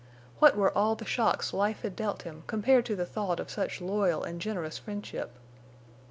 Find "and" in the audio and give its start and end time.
4.23-4.41